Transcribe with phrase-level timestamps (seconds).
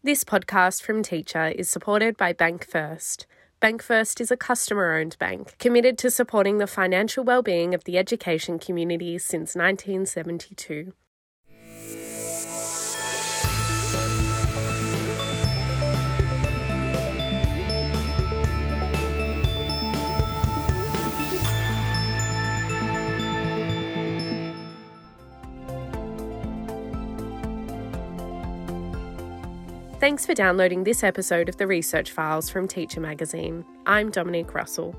[0.00, 3.26] This podcast from Teacher is supported by Bank First.
[3.58, 7.98] Bank First is a customer owned bank committed to supporting the financial well-being of the
[7.98, 10.92] education community since 1972.
[30.00, 33.64] Thanks for downloading this episode of the Research Files from Teacher Magazine.
[33.84, 34.94] I'm Dominique Russell.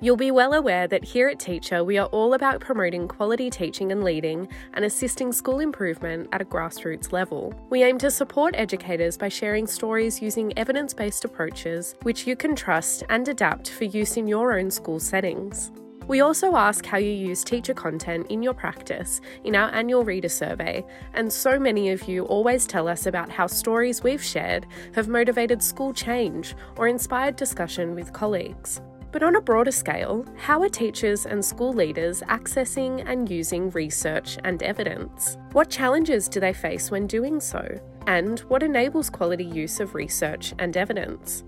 [0.00, 3.90] You'll be well aware that here at Teacher, we are all about promoting quality teaching
[3.90, 7.52] and leading and assisting school improvement at a grassroots level.
[7.68, 12.54] We aim to support educators by sharing stories using evidence based approaches which you can
[12.54, 15.72] trust and adapt for use in your own school settings.
[16.08, 20.28] We also ask how you use teacher content in your practice in our annual reader
[20.28, 20.84] survey,
[21.14, 25.60] and so many of you always tell us about how stories we've shared have motivated
[25.60, 28.80] school change or inspired discussion with colleagues.
[29.10, 34.38] But on a broader scale, how are teachers and school leaders accessing and using research
[34.44, 35.38] and evidence?
[35.52, 37.66] What challenges do they face when doing so?
[38.06, 41.42] And what enables quality use of research and evidence?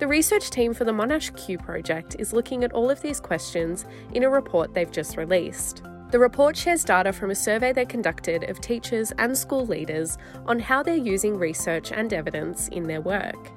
[0.00, 3.86] The research team for the Monash Q project is looking at all of these questions
[4.12, 5.84] in a report they've just released.
[6.10, 10.58] The report shares data from a survey they conducted of teachers and school leaders on
[10.58, 13.52] how they're using research and evidence in their work.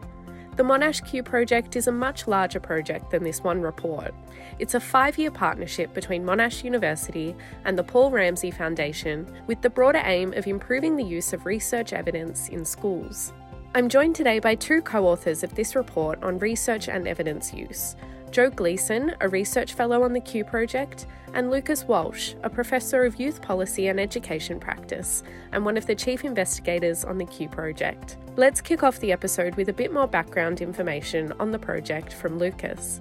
[0.57, 4.13] The Monash Q project is a much larger project than this one report.
[4.59, 9.71] It's a five year partnership between Monash University and the Paul Ramsay Foundation with the
[9.71, 13.33] broader aim of improving the use of research evidence in schools.
[13.77, 17.95] I'm joined today by two co authors of this report on research and evidence use
[18.31, 23.19] Jo Gleeson, a research fellow on the Q project, and Lucas Walsh, a professor of
[23.19, 28.17] youth policy and education practice, and one of the chief investigators on the Q project.
[28.35, 32.39] Let's kick off the episode with a bit more background information on the project from
[32.39, 32.99] Lucas.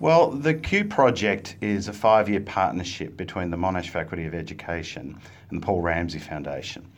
[0.00, 5.16] Well, the Q project is a five year partnership between the Monash Faculty of Education
[5.50, 6.90] and the Paul Ramsay Foundation.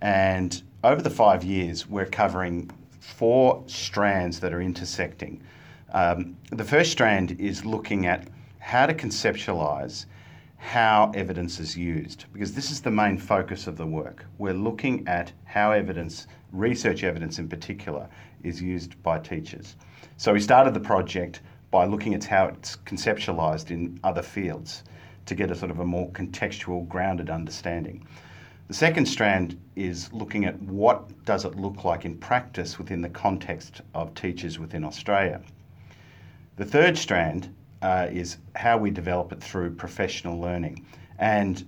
[0.00, 2.70] And over the five years, we're covering
[3.00, 5.42] four strands that are intersecting.
[5.92, 8.28] Um, the first strand is looking at
[8.58, 10.06] how to conceptualize
[10.58, 14.24] how evidence is used, because this is the main focus of the work.
[14.38, 18.08] We're looking at how evidence, research evidence in particular,
[18.42, 19.76] is used by teachers.
[20.16, 24.82] So we started the project by looking at how it's conceptualized in other fields
[25.26, 28.06] to get a sort of a more contextual, grounded understanding.
[28.68, 33.08] The second strand is looking at what does it look like in practice within the
[33.08, 35.40] context of teachers within Australia.
[36.56, 40.84] The third strand uh, is how we develop it through professional learning.
[41.18, 41.64] And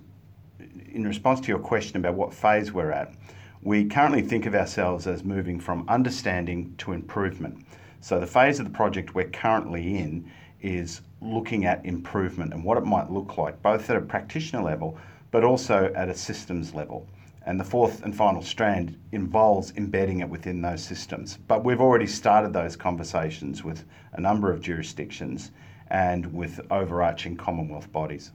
[0.91, 3.13] in response to your question about what phase we're at,
[3.61, 7.65] we currently think of ourselves as moving from understanding to improvement.
[8.01, 10.29] So the phase of the project we're currently in
[10.61, 14.97] is looking at improvement and what it might look like, both at a practitioner level
[15.31, 17.07] but also at a systems level.
[17.45, 21.37] And the fourth and final strand involves embedding it within those systems.
[21.47, 25.51] But we've already started those conversations with a number of jurisdictions
[25.89, 28.31] and with overarching Commonwealth bodies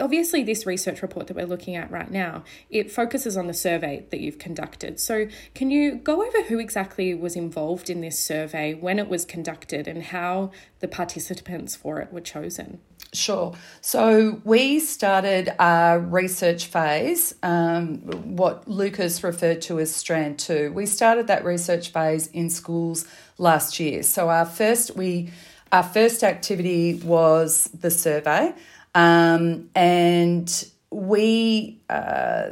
[0.00, 4.04] obviously this research report that we're looking at right now it focuses on the survey
[4.10, 8.74] that you've conducted so can you go over who exactly was involved in this survey
[8.74, 12.80] when it was conducted and how the participants for it were chosen
[13.12, 13.54] Sure.
[13.80, 17.96] So we started our research phase, um,
[18.36, 20.72] what Lucas referred to as Strand 2.
[20.72, 23.06] We started that research phase in schools
[23.36, 24.04] last year.
[24.04, 25.30] So our first we
[25.72, 28.54] our first activity was the survey.
[28.94, 32.50] Um, and we uh,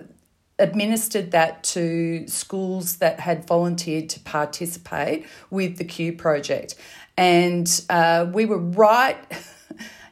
[0.59, 6.75] administered that to schools that had volunteered to participate with the Q project.
[7.17, 9.19] And uh, we were right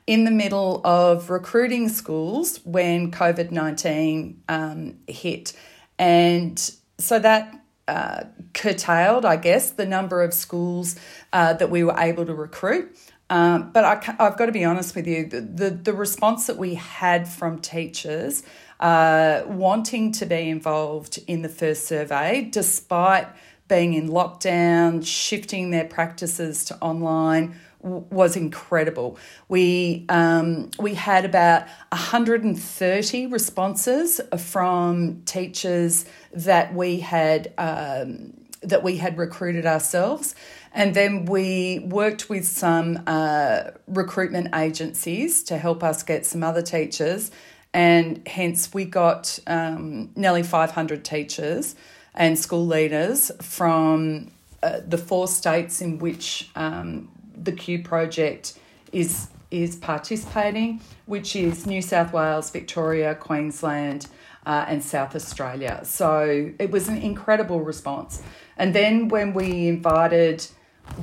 [0.06, 5.52] in the middle of recruiting schools when COVID 19 um, hit.
[5.98, 6.58] And
[6.98, 10.96] so that uh, curtailed, I guess, the number of schools
[11.32, 12.96] uh, that we were able to recruit.
[13.28, 16.56] Um, but I, have got to be honest with you, the, the, the response that
[16.56, 18.44] we had from teachers
[18.78, 23.26] uh, wanting to be involved in the first survey, despite
[23.68, 29.16] being in lockdown, shifting their practices to online, was incredible.
[29.48, 38.96] We um, we had about 130 responses from teachers that we had um, that we
[38.96, 40.34] had recruited ourselves,
[40.72, 46.62] and then we worked with some uh, recruitment agencies to help us get some other
[46.62, 47.30] teachers.
[47.72, 51.76] And hence, we got um, nearly 500 teachers
[52.14, 54.30] and school leaders from
[54.62, 57.10] uh, the four states in which um,
[57.42, 58.58] the Q project
[58.92, 64.08] is is participating, which is New South Wales, Victoria, Queensland,
[64.44, 65.80] uh, and South Australia.
[65.84, 68.22] So it was an incredible response.
[68.56, 70.46] And then when we invited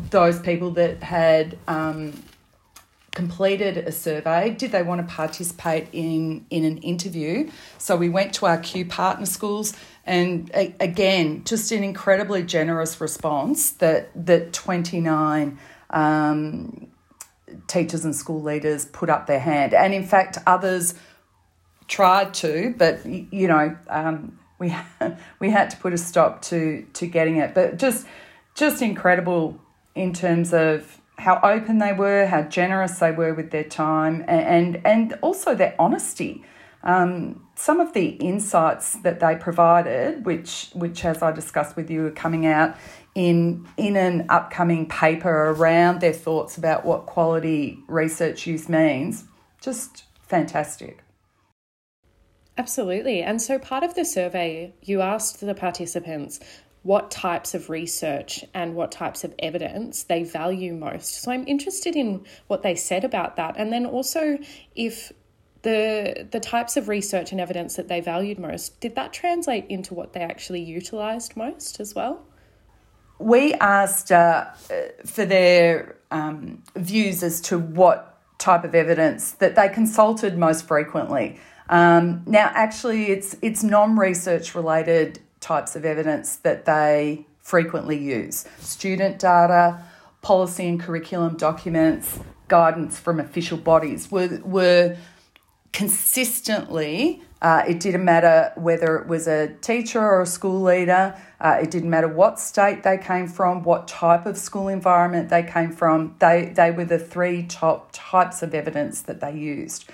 [0.09, 2.13] those people that had um,
[3.11, 7.49] completed a survey, did they want to participate in, in an interview?
[7.77, 9.73] So we went to our Q partner schools,
[10.05, 15.57] and again, just an incredibly generous response that, that 29
[15.93, 16.87] um,
[17.67, 19.73] teachers and school leaders put up their hand.
[19.73, 20.95] And in fact, others
[21.87, 24.75] tried to, but you know, um, we
[25.39, 27.53] we had to put a stop to to getting it.
[27.53, 28.05] But just
[28.55, 29.59] just incredible
[29.95, 34.81] in terms of how open they were, how generous they were with their time, and
[34.85, 36.43] and also their honesty.
[36.83, 42.05] Um, some of the insights that they provided, which which as I discussed with you,
[42.07, 42.75] are coming out
[43.15, 49.23] in in an upcoming paper around their thoughts about what quality research use means,
[49.61, 51.03] just fantastic.
[52.57, 53.21] Absolutely.
[53.21, 56.39] And so part of the survey, you asked the participants
[56.83, 61.21] what types of research and what types of evidence they value most.
[61.21, 63.55] So I'm interested in what they said about that.
[63.57, 64.37] And then also
[64.75, 65.11] if
[65.63, 69.93] the the types of research and evidence that they valued most, did that translate into
[69.93, 72.23] what they actually utilized most as well?
[73.17, 74.51] We asked uh,
[75.05, 81.39] for their um, views as to what type of evidence that they consulted most frequently.
[81.69, 89.17] Um, now, actually, it's it's non-research related types of evidence that they frequently use: student
[89.17, 89.81] data,
[90.21, 92.19] policy and curriculum documents,
[92.49, 94.97] guidance from official bodies were were
[95.73, 97.21] consistently.
[97.41, 101.19] Uh, it didn't matter whether it was a teacher or a school leader.
[101.41, 105.43] Uh, it didn't matter what state they came from, what type of school environment they
[105.43, 106.15] came from.
[106.19, 109.89] They they were the three top types of evidence that they used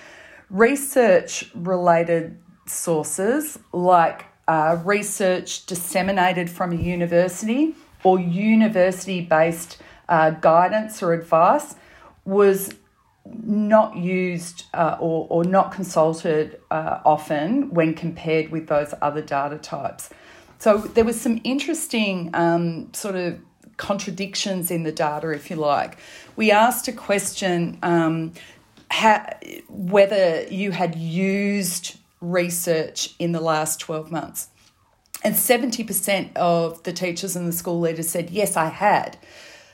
[0.49, 9.77] research related sources like uh, research disseminated from a university or university based
[10.07, 11.75] uh, guidance or advice
[12.25, 12.73] was
[13.43, 19.57] not used uh, or, or not consulted uh, often when compared with those other data
[19.57, 20.09] types.
[20.59, 23.39] So there was some interesting um, sort of
[23.77, 25.97] contradictions in the data, if you like.
[26.35, 28.33] We asked a question um,
[29.69, 34.49] whether you had used research in the last 12 months.
[35.23, 39.17] And 70% of the teachers and the school leaders said, yes, I had.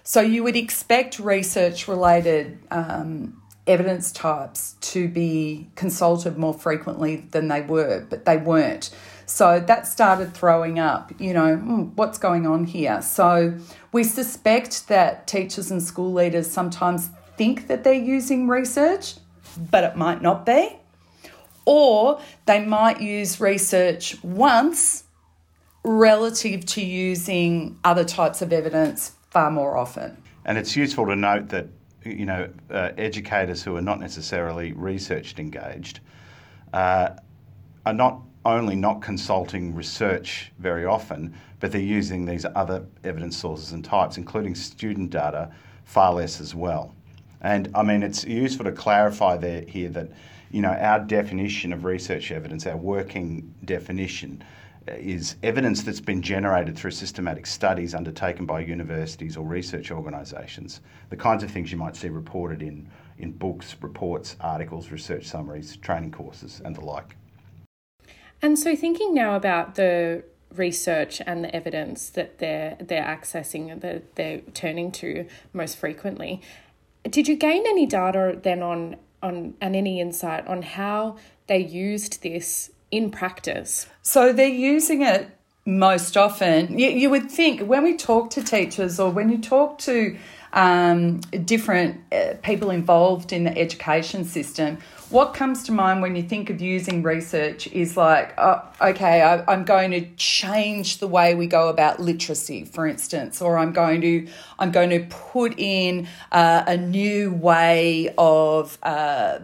[0.04, 7.48] So you would expect research related um, evidence types to be consulted more frequently than
[7.48, 8.92] they were, but they weren't.
[9.26, 13.02] So that started throwing up, you know, hmm, what's going on here?
[13.02, 13.58] So
[13.92, 19.16] we suspect that teachers and school leaders sometimes think that they're using research,
[19.72, 20.78] but it might not be.
[21.66, 25.06] Or they might use research once
[25.84, 30.22] relative to using other types of evidence far more often.
[30.46, 31.68] And it's useful to note that
[32.06, 36.00] you know uh, educators who are not necessarily research engaged
[36.74, 37.10] uh,
[37.86, 43.72] are not only not consulting research very often, but they're using these other evidence sources
[43.72, 45.52] and types, including student data,
[45.84, 46.94] far less as well.
[47.42, 50.10] And I mean, it's useful to clarify there here that
[50.52, 54.44] you know our definition of research evidence, our working definition,
[54.88, 60.82] is evidence that's been generated through systematic studies undertaken by universities or research organisations.
[61.10, 65.78] The kinds of things you might see reported in in books, reports, articles, research summaries,
[65.78, 67.16] training courses, and the like.
[68.42, 70.24] And so, thinking now about the
[70.54, 76.42] research and the evidence that they're they're accessing that they're turning to most frequently
[77.10, 82.24] did you gain any data then on on and any insight on how they used
[82.24, 83.88] this in practice?
[84.02, 85.30] So they're using it
[85.66, 86.78] most often.
[86.78, 90.18] You, you would think when we talk to teachers or when you talk to
[90.54, 94.78] um, different uh, people involved in the education system,
[95.10, 99.54] what comes to mind when you think of using research is like, oh, okay, I,
[99.54, 104.02] am going to change the way we go about literacy, for instance, or I'm going
[104.02, 104.28] to
[104.58, 108.78] I'm going to put in uh, a new way of.
[108.82, 109.40] Uh,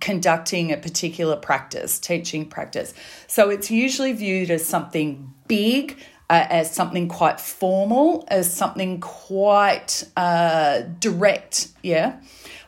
[0.00, 2.94] conducting a particular practice, teaching practice.
[3.26, 5.98] So it's usually viewed as something big,
[6.28, 12.20] uh, as something quite formal, as something quite uh, direct, yeah.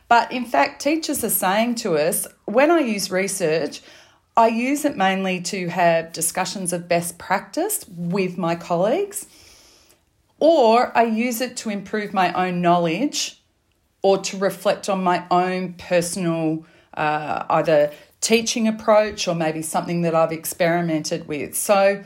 [0.07, 3.81] But in fact, teachers are saying to us when I use research,
[4.35, 9.27] I use it mainly to have discussions of best practice with my colleagues,
[10.39, 13.41] or I use it to improve my own knowledge
[14.01, 16.65] or to reflect on my own personal
[16.99, 17.91] uh, either
[18.21, 21.55] teaching approach or maybe something that I've experimented with.
[21.55, 22.03] So,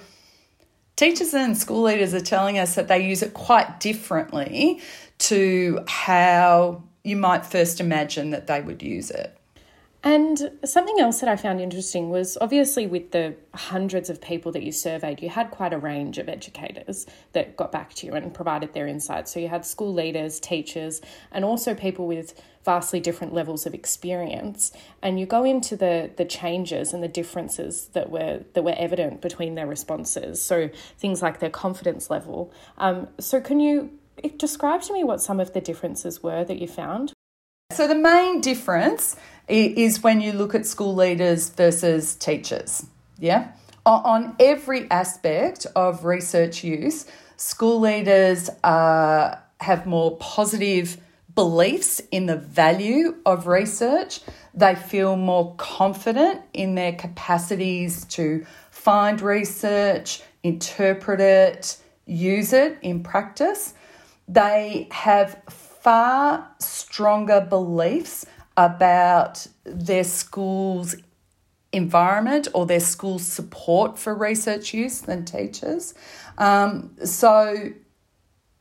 [0.96, 4.80] teachers and school leaders are telling us that they use it quite differently
[5.18, 9.36] to how you might first imagine that they would use it.
[10.06, 14.62] And something else that I found interesting was obviously with the hundreds of people that
[14.62, 18.34] you surveyed, you had quite a range of educators that got back to you and
[18.34, 19.32] provided their insights.
[19.32, 21.00] So you had school leaders, teachers,
[21.32, 22.34] and also people with
[22.66, 24.74] vastly different levels of experience.
[25.02, 29.22] And you go into the the changes and the differences that were that were evident
[29.22, 30.42] between their responses.
[30.42, 32.52] So things like their confidence level.
[32.78, 33.98] Um, so can you
[34.36, 37.14] describe to me what some of the differences were that you found?
[37.72, 39.16] So the main difference
[39.48, 42.86] is when you look at school leaders versus teachers.
[43.20, 43.52] Yeah.
[43.86, 50.98] On every aspect of research use, school leaders uh, have more positive
[51.36, 54.22] beliefs in the value of research.
[54.54, 63.04] They feel more confident in their capacities to find research, interpret it, use it in
[63.04, 63.74] practice.
[64.28, 68.26] They have far stronger beliefs
[68.58, 70.96] about their school's
[71.72, 75.94] environment or their school's support for research use than teachers.
[76.38, 77.72] Um, so,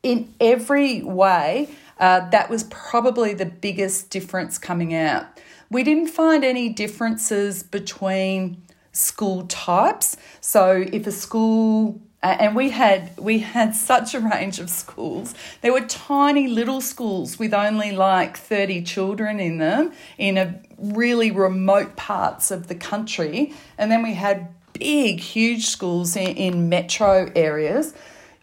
[0.03, 1.69] in every way,
[2.01, 5.27] uh, that was probably the biggest difference coming out.
[5.71, 10.17] We didn't find any differences between school types.
[10.41, 15.35] So, if a school and we had we had such a range of schools.
[15.61, 21.31] There were tiny little schools with only like 30 children in them in a really
[21.31, 23.53] remote parts of the country.
[23.77, 27.93] And then we had big huge schools in, in metro areas.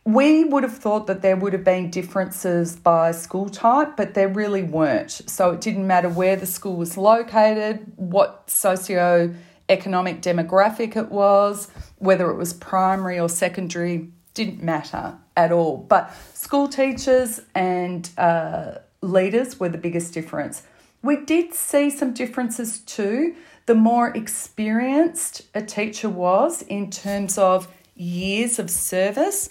[0.05, 4.27] We would have thought that there would have been differences by school type, but there
[4.27, 5.11] really weren't.
[5.11, 9.33] So it didn't matter where the school was located, what socio
[9.69, 15.77] economic demographic it was, whether it was primary or secondary, didn't matter at all.
[15.77, 20.63] But school teachers and uh, leaders were the biggest difference.
[21.01, 23.35] We did see some differences too.
[23.65, 29.49] The more experienced a teacher was in terms of years of service,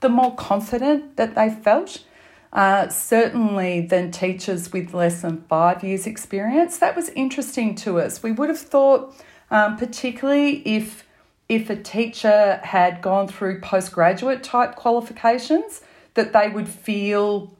[0.00, 2.04] the more confident that they felt.
[2.52, 6.78] Uh, certainly than teachers with less than five years' experience.
[6.78, 8.22] That was interesting to us.
[8.22, 9.12] We would have thought
[9.54, 11.06] um, particularly if
[11.48, 15.82] if a teacher had gone through postgraduate type qualifications,
[16.14, 17.54] that they would feel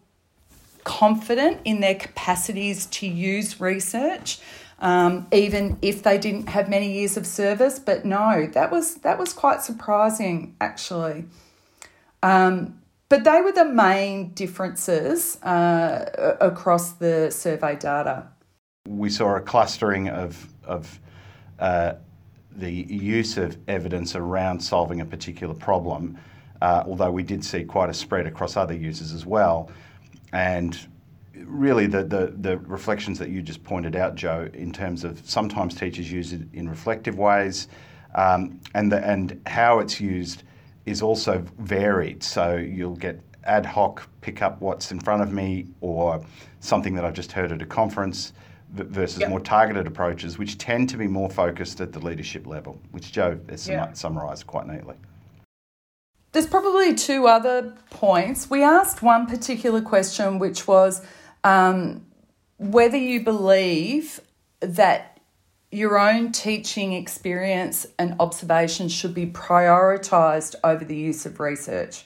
[0.83, 4.41] confident in their capacities to use research,
[4.81, 7.79] um, even if they didn't have many years of service.
[7.79, 11.27] But no, that was that was quite surprising actually.
[12.25, 18.27] Um, but they were the main differences uh, across the survey data.
[18.89, 20.99] We saw a clustering of of
[21.65, 21.95] uh,
[22.57, 26.19] the use of evidence around solving a particular problem,
[26.61, 29.71] uh, although we did see quite a spread across other users as well.
[30.35, 30.79] And
[31.35, 35.75] really, the, the, the reflections that you just pointed out, Jo, in terms of sometimes
[35.75, 37.69] teachers use it in reflective ways,
[38.15, 40.43] um, and, the, and how it's used
[40.85, 42.23] is also varied.
[42.23, 46.23] So you'll get ad hoc pick up what's in front of me or
[46.61, 48.35] something that I've just heard at a conference
[48.75, 49.31] versus yep.
[49.31, 53.39] more targeted approaches, which tend to be more focused at the leadership level, which Jo
[53.49, 53.97] has yep.
[53.97, 54.97] summarised quite neatly.
[56.33, 58.51] There's probably two other points.
[58.51, 61.01] We asked one particular question, which was
[61.45, 62.05] um,
[62.59, 64.21] whether you believe
[64.61, 65.21] that
[65.71, 72.05] your own teaching experience and observation should be prioritised over the use of research.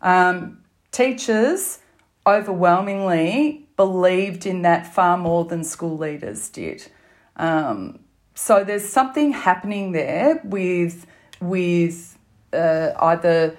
[0.00, 1.78] Um, teachers
[2.26, 6.90] overwhelmingly believed in that far more than school leaders did.
[7.36, 8.00] Um,
[8.34, 11.06] so there's something happening there with
[11.40, 12.18] with
[12.52, 13.56] uh, either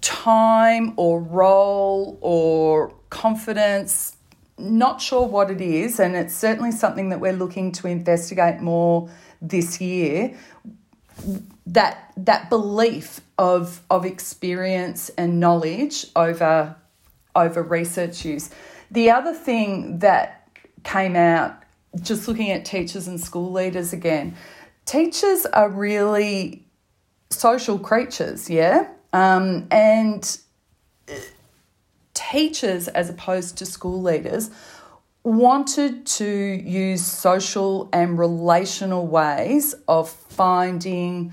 [0.00, 4.16] time or role or confidence.
[4.58, 9.08] Not sure what it is, and it's certainly something that we're looking to investigate more
[9.40, 10.36] this year.
[11.66, 16.74] That that belief of of experience and knowledge over
[17.34, 18.50] over research use.
[18.92, 20.48] The other thing that
[20.84, 21.56] came out,
[22.02, 24.36] just looking at teachers and school leaders again,
[24.84, 26.66] teachers are really
[27.30, 28.88] social creatures, yeah?
[29.14, 30.38] Um, and
[32.12, 34.50] teachers, as opposed to school leaders,
[35.24, 41.32] wanted to use social and relational ways of finding,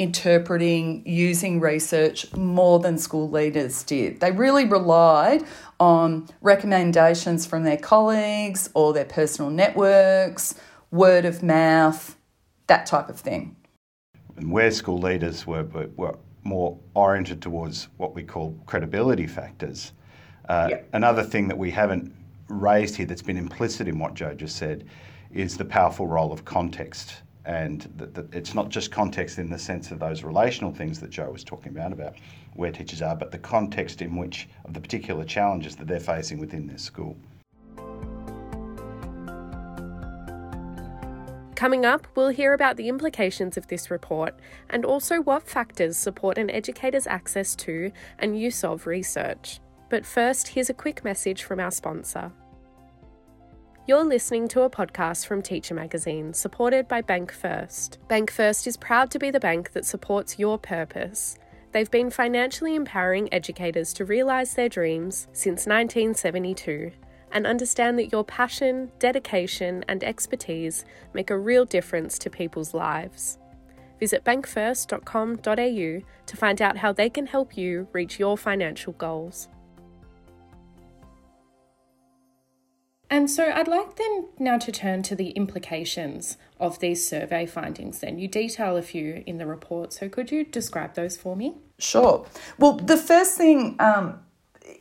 [0.00, 4.18] interpreting, using research more than school leaders did.
[4.20, 5.44] They really relied
[5.78, 10.54] on recommendations from their colleagues or their personal networks,
[10.90, 12.16] word of mouth,
[12.66, 13.56] that type of thing.
[14.38, 15.64] And where school leaders were,
[15.96, 19.92] were, more oriented towards what we call credibility factors.
[20.48, 20.88] Uh, yep.
[20.94, 22.14] Another thing that we haven't
[22.48, 24.86] raised here that's been implicit in what Jo just said
[25.30, 27.16] is the powerful role of context.
[27.44, 31.30] And that, it's not just context in the sense of those relational things that Jo
[31.30, 32.16] was talking about, about
[32.54, 36.38] where teachers are, but the context in which of the particular challenges that they're facing
[36.38, 37.16] within their school.
[41.60, 44.34] Coming up, we'll hear about the implications of this report
[44.70, 49.60] and also what factors support an educator's access to and use of research.
[49.90, 52.32] But first, here's a quick message from our sponsor.
[53.90, 57.98] You're listening to a podcast from Teacher Magazine, supported by Bank First.
[58.06, 61.36] Bank First is proud to be the bank that supports your purpose.
[61.72, 66.92] They've been financially empowering educators to realise their dreams since 1972
[67.32, 73.38] and understand that your passion, dedication, and expertise make a real difference to people's lives.
[73.98, 79.48] Visit bankfirst.com.au to find out how they can help you reach your financial goals.
[83.10, 87.98] And so I'd like then now to turn to the implications of these survey findings.
[87.98, 91.56] Then you detail a few in the report, so could you describe those for me?
[91.78, 92.24] Sure.
[92.56, 94.20] Well, the first thing um,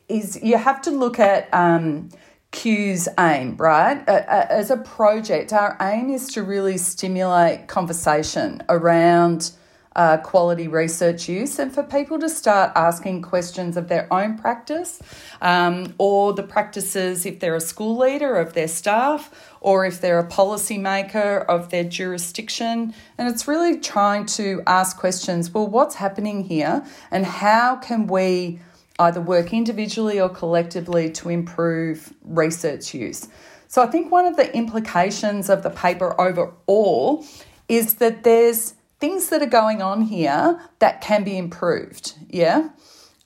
[0.07, 2.09] is you have to look at um,
[2.51, 4.07] Q's aim, right?
[4.07, 9.51] As a project, our aim is to really stimulate conversation around
[9.99, 15.01] uh, quality research use and for people to start asking questions of their own practice
[15.41, 20.19] um, or the practices if they're a school leader of their staff or if they're
[20.19, 22.93] a policymaker of their jurisdiction.
[23.17, 28.61] And it's really trying to ask questions well, what's happening here and how can we
[28.99, 33.27] either work individually or collectively to improve research use?
[33.67, 37.25] So I think one of the implications of the paper overall
[37.67, 42.13] is that there's things that are going on here that can be improved.
[42.29, 42.69] Yeah.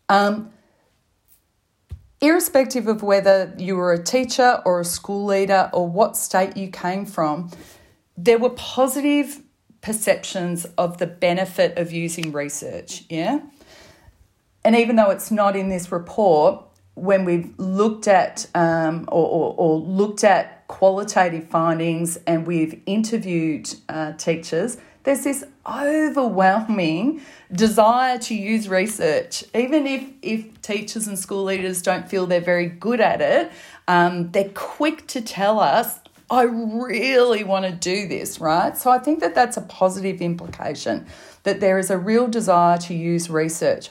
[0.09, 0.51] Um,
[2.21, 6.69] irrespective of whether you were a teacher or a school leader or what state you
[6.69, 7.51] came from,
[8.15, 9.41] there were positive
[9.81, 13.03] perceptions of the benefit of using research.
[13.09, 13.41] Yeah.
[14.63, 16.63] And even though it's not in this report,
[16.95, 23.73] when we've looked at um, or, or, or, looked at qualitative findings and we've interviewed
[23.89, 27.21] uh, teachers, there's this overwhelming
[27.51, 29.43] desire to use research.
[29.55, 33.51] Even if, if teachers and school leaders don't feel they're very good at it,
[33.87, 35.99] um, they're quick to tell us,
[36.29, 38.75] I really want to do this, right?
[38.77, 41.05] So I think that that's a positive implication
[41.43, 43.89] that there is a real desire to use research.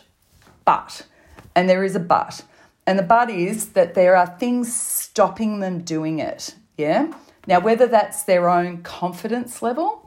[0.65, 1.07] But,
[1.55, 2.43] and there is a but,
[2.87, 7.13] and the but is that there are things stopping them doing it, yeah?
[7.47, 10.02] Now, whether that's their own confidence level,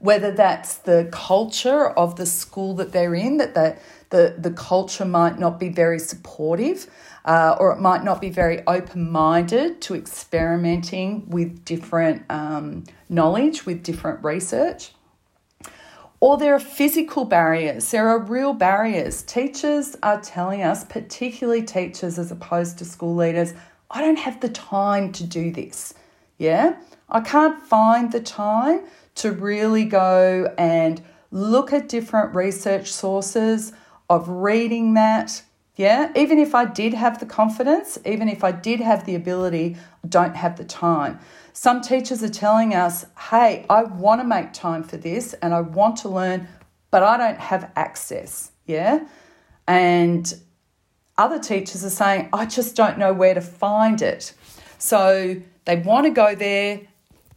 [0.00, 5.04] whether that's the culture of the school that they're in, that the, the, the culture
[5.04, 6.90] might not be very supportive,
[7.26, 13.66] uh, or it might not be very open minded to experimenting with different um, knowledge,
[13.66, 14.92] with different research.
[16.18, 17.90] Or there are physical barriers.
[17.90, 19.22] There are real barriers.
[19.22, 23.52] Teachers are telling us, particularly teachers as opposed to school leaders,
[23.90, 25.92] I don't have the time to do this.
[26.38, 26.76] Yeah?
[27.08, 28.82] I can't find the time
[29.20, 33.72] to really go and look at different research sources
[34.08, 35.42] of reading that.
[35.76, 39.76] Yeah, even if I did have the confidence, even if I did have the ability,
[40.04, 41.18] I don't have the time.
[41.52, 45.60] Some teachers are telling us, hey, I want to make time for this and I
[45.60, 46.48] want to learn,
[46.90, 48.50] but I don't have access.
[48.66, 49.06] Yeah.
[49.66, 50.32] And
[51.16, 54.34] other teachers are saying, I just don't know where to find it.
[54.78, 56.80] So they want to go there,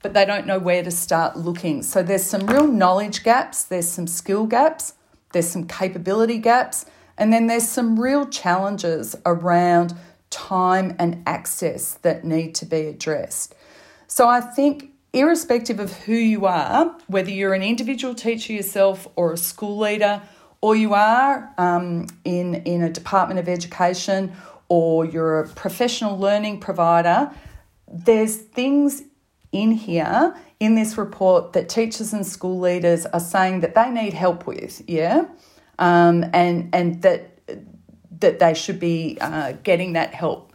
[0.04, 1.82] but they don't know where to start looking.
[1.82, 4.94] So there's some real knowledge gaps, there's some skill gaps,
[5.32, 6.86] there's some capability gaps,
[7.18, 9.96] and then there's some real challenges around
[10.30, 13.56] time and access that need to be addressed.
[14.08, 19.34] So I think, irrespective of who you are, whether you're an individual teacher yourself or
[19.34, 20.22] a school leader,
[20.60, 24.34] or you are um, in, in a Department of Education
[24.70, 27.32] or you're a professional learning provider,
[27.88, 29.04] there's things
[29.54, 34.14] in here in this report that teachers and school leaders are saying that they need
[34.14, 35.26] help with, yeah,
[35.80, 37.30] um, and and that
[38.20, 40.54] that they should be uh, getting that help.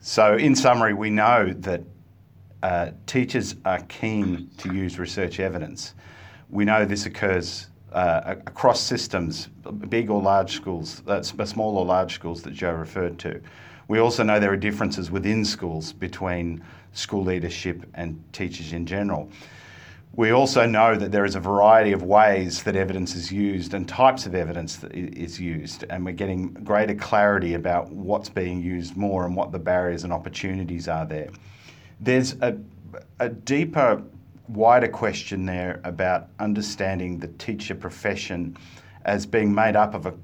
[0.00, 1.82] So, in summary, we know that
[2.62, 5.94] uh, teachers are keen to use research evidence.
[6.50, 9.48] We know this occurs uh, across systems,
[9.88, 13.40] big or large schools, uh, small or large schools that Jo referred to.
[13.88, 19.30] We also know there are differences within schools between school leadership and teachers in general.
[20.14, 23.88] We also know that there is a variety of ways that evidence is used and
[23.88, 28.94] types of evidence that is used, and we're getting greater clarity about what's being used
[28.94, 31.30] more and what the barriers and opportunities are there.
[31.98, 32.58] There's a,
[33.20, 34.02] a deeper,
[34.48, 38.54] wider question there about understanding the teacher profession
[39.06, 40.14] as being made up of, a,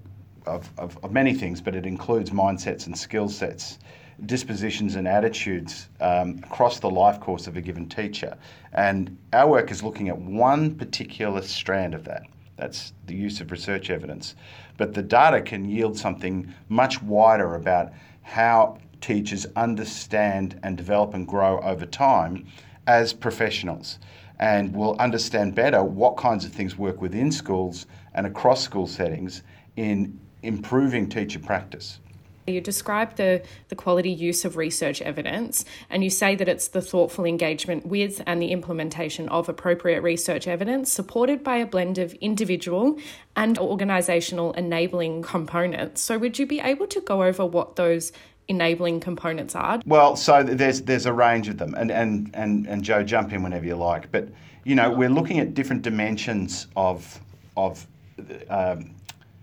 [0.45, 3.79] of, of, of many things, but it includes mindsets and skill sets
[4.27, 8.37] dispositions and attitudes um, across the life course of a given teacher.
[8.73, 12.23] And our work is looking at one particular strand of that.
[12.57, 14.35] That's the use of research evidence.
[14.77, 21.27] But the data can yield something much wider about how teachers understand and develop and
[21.27, 22.47] grow over time
[22.87, 23.99] as professionals
[24.41, 29.43] and will understand better what kinds of things work within schools and across school settings
[29.77, 32.01] in improving teacher practice.
[32.49, 36.81] You describe the, the quality use of research evidence, and you say that it's the
[36.81, 42.15] thoughtful engagement with and the implementation of appropriate research evidence supported by a blend of
[42.15, 42.99] individual
[43.37, 46.01] and organisational enabling components.
[46.01, 48.13] So, would you be able to go over what those
[48.49, 49.81] enabling components are?
[49.87, 53.43] Well, so there's there's a range of them, and and and, and Jo, jump in
[53.43, 54.11] whenever you like.
[54.11, 54.29] But
[54.65, 57.21] you know, we're looking at different dimensions of
[57.57, 57.87] of
[58.49, 58.95] um,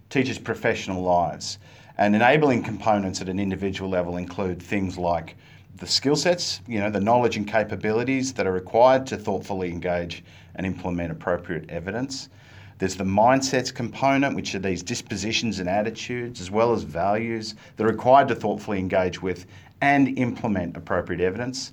[0.09, 1.59] teachers' professional lives.
[1.97, 5.35] And enabling components at an individual level include things like
[5.77, 10.23] the skill sets, you know, the knowledge and capabilities that are required to thoughtfully engage
[10.55, 12.29] and implement appropriate evidence.
[12.77, 17.85] There's the mindsets component, which are these dispositions and attitudes, as well as values that
[17.85, 19.45] are required to thoughtfully engage with
[19.79, 21.71] and implement appropriate evidence.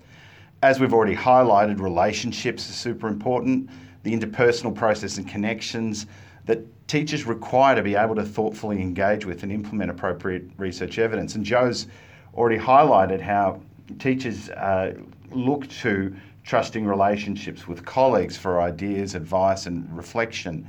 [0.63, 3.69] As we've already highlighted, relationships are super important,
[4.05, 6.07] the interpersonal process and connections
[6.47, 11.35] that teachers require to be able to thoughtfully engage with and implement appropriate research evidence.
[11.35, 11.87] And Jo's
[12.35, 13.61] already highlighted how
[13.99, 14.95] teachers uh,
[15.31, 20.69] look to trusting relationships with colleagues for ideas, advice, and reflection.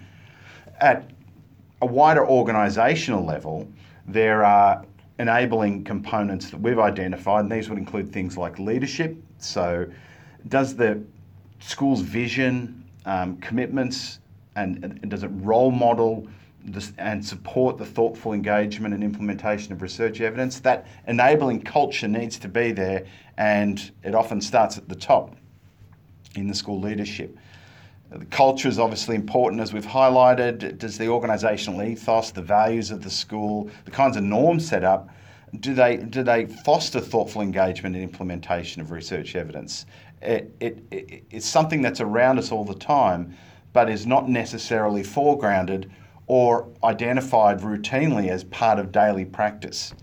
[0.80, 1.10] At
[1.82, 3.68] a wider organisational level,
[4.08, 4.86] there are
[5.20, 9.18] enabling components that we've identified, and these would include things like leadership.
[9.38, 9.86] So,
[10.48, 11.02] does the
[11.60, 14.20] school's vision, um, commitments,
[14.56, 16.28] and, and does it role model
[16.66, 20.60] this, and support the thoughtful engagement and implementation of research evidence?
[20.60, 23.06] That enabling culture needs to be there,
[23.38, 25.36] and it often starts at the top
[26.36, 27.38] in the school leadership.
[28.12, 30.78] The culture is obviously important, as we've highlighted.
[30.78, 35.10] Does the organisational ethos, the values of the school, the kinds of norms set up,
[35.60, 39.86] do they do they foster thoughtful engagement and implementation of research evidence?
[40.22, 43.36] It, it, it, it's something that's around us all the time,
[43.74, 45.90] but is not necessarily foregrounded
[46.28, 49.94] or identified routinely as part of daily practice.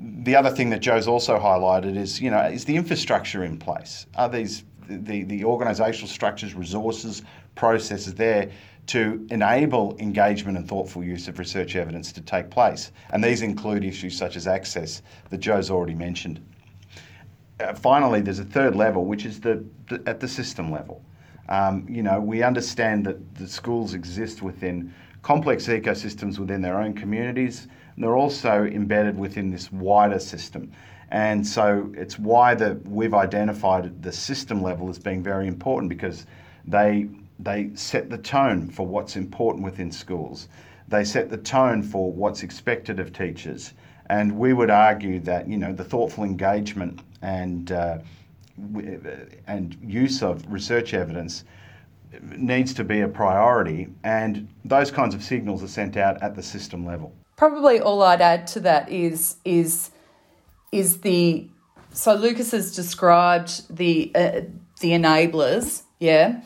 [0.00, 4.06] The other thing that Jo's also highlighted is, you know, is the infrastructure in place?
[4.16, 7.22] Are these the, the organisational structures, resources,
[7.54, 8.50] processes there
[8.88, 12.90] to enable engagement and thoughtful use of research evidence to take place?
[13.10, 16.44] And these include issues such as access that Jo's already mentioned.
[17.60, 21.04] Uh, finally, there's a third level, which is the, the at the system level.
[21.52, 26.94] Um, you know, we understand that the schools exist within complex ecosystems within their own
[26.94, 30.72] communities, and they're also embedded within this wider system.
[31.10, 36.24] And so it's why that we've identified the system level as being very important because
[36.66, 40.48] they they set the tone for what's important within schools.
[40.88, 43.74] They set the tone for what's expected of teachers.
[44.06, 47.98] And we would argue that you know the thoughtful engagement and uh,
[49.46, 51.44] and use of research evidence
[52.36, 56.42] needs to be a priority, and those kinds of signals are sent out at the
[56.42, 57.14] system level.
[57.36, 59.90] Probably all I'd add to that is is
[60.70, 61.48] is the
[61.92, 64.42] so Lucas has described the uh,
[64.80, 66.42] the enablers, yeah.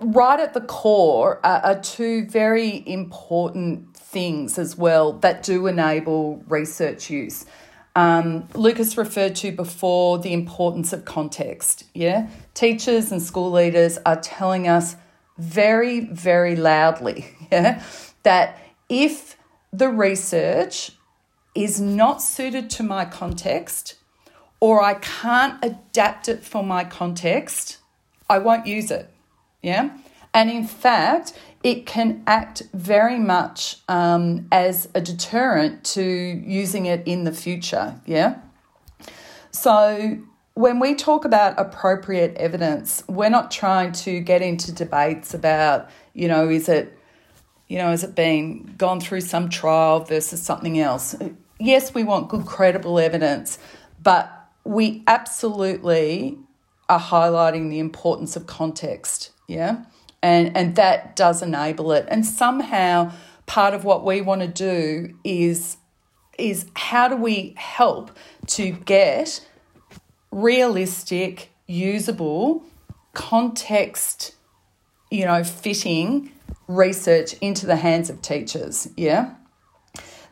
[0.00, 6.36] Right at the core are, are two very important things as well that do enable
[6.46, 7.46] research use.
[7.94, 11.84] Um, Lucas referred to before the importance of context.
[11.94, 14.96] Yeah, teachers and school leaders are telling us
[15.38, 17.82] very, very loudly yeah,
[18.22, 19.36] that if
[19.72, 20.92] the research
[21.54, 23.96] is not suited to my context
[24.60, 27.78] or I can't adapt it for my context,
[28.30, 29.10] I won't use it.
[29.60, 29.98] Yeah.
[30.32, 37.02] And in fact, it can act very much um, as a deterrent to using it
[37.06, 38.00] in the future.
[38.04, 38.38] Yeah.
[39.50, 40.18] So
[40.54, 46.28] when we talk about appropriate evidence, we're not trying to get into debates about, you
[46.28, 46.98] know, is it,
[47.68, 51.14] you know, has it been gone through some trial versus something else?
[51.58, 53.58] Yes, we want good, credible evidence,
[54.02, 54.30] but
[54.64, 56.38] we absolutely
[56.88, 59.84] are highlighting the importance of context, yeah?
[60.22, 62.06] And, and that does enable it.
[62.08, 63.12] And somehow,
[63.46, 65.76] part of what we want to do is,
[66.38, 69.46] is how do we help to get
[70.30, 72.64] realistic, usable,
[73.12, 74.34] context,
[75.10, 76.32] you know, fitting
[76.66, 78.88] research into the hands of teachers.
[78.96, 79.34] Yeah.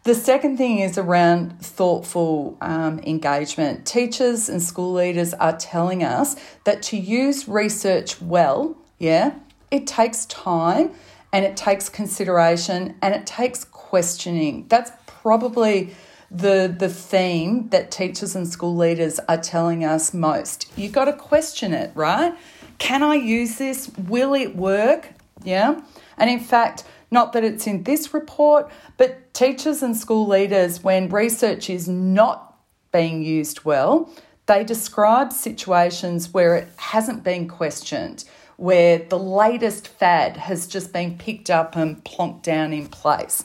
[0.04, 3.86] The second thing is around thoughtful um, engagement.
[3.86, 9.34] Teachers and school leaders are telling us that to use research well, yeah,
[9.70, 10.92] it takes time
[11.32, 14.66] and it takes consideration and it takes questioning.
[14.68, 15.94] That's probably
[16.30, 20.70] the the theme that teachers and school leaders are telling us most.
[20.76, 22.34] You've got to question it, right?
[22.78, 23.90] Can I use this?
[24.08, 25.10] Will it work?
[25.42, 25.80] Yeah.
[26.16, 31.08] And in fact, not that it's in this report, but teachers and school leaders, when
[31.08, 32.56] research is not
[32.92, 34.10] being used well,
[34.46, 38.24] they describe situations where it hasn't been questioned,
[38.60, 43.42] where the latest fad has just been picked up and plonked down in place.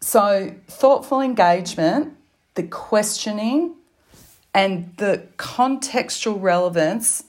[0.00, 2.16] So, thoughtful engagement,
[2.54, 3.76] the questioning,
[4.52, 7.22] and the contextual relevance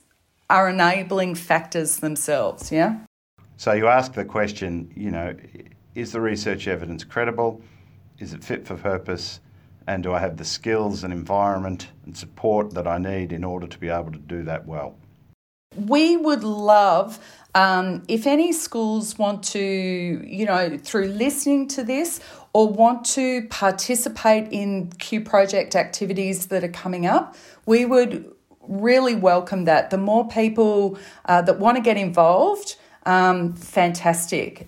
[0.50, 2.98] are enabling factors themselves, yeah?
[3.58, 5.36] So, you ask the question, you know,
[5.94, 7.62] is the research evidence credible?
[8.18, 9.40] Is it fit for purpose?
[9.86, 13.68] And do I have the skills and environment and support that I need in order
[13.68, 14.96] to be able to do that well?
[15.76, 17.20] We would love
[17.58, 22.20] um, if any schools want to, you know, through listening to this
[22.54, 29.16] or want to participate in Q project activities that are coming up, we would really
[29.16, 29.90] welcome that.
[29.90, 32.76] The more people uh, that want to get involved,
[33.08, 34.68] um, fantastic.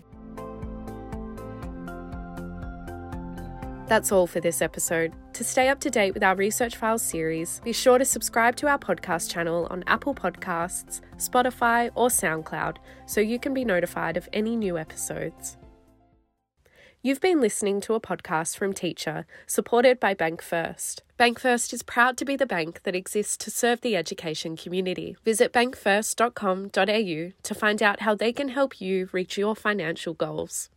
[3.89, 5.13] That's all for this episode.
[5.33, 8.67] To stay up to date with our Research Files series, be sure to subscribe to
[8.67, 14.29] our podcast channel on Apple Podcasts, Spotify, or SoundCloud so you can be notified of
[14.31, 15.57] any new episodes.
[17.01, 21.01] You've been listening to a podcast from Teacher, supported by Bank First.
[21.17, 25.17] Bank First is proud to be the bank that exists to serve the education community.
[25.25, 30.69] Visit bankfirst.com.au to find out how they can help you reach your financial goals.